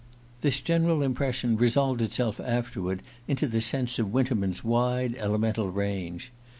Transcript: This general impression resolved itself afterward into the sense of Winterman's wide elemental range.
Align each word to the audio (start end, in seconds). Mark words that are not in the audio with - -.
This 0.41 0.61
general 0.61 1.03
impression 1.03 1.57
resolved 1.57 2.01
itself 2.01 2.39
afterward 2.39 3.03
into 3.27 3.45
the 3.45 3.61
sense 3.61 3.99
of 3.99 4.11
Winterman's 4.11 4.63
wide 4.63 5.13
elemental 5.19 5.69
range. 5.69 6.31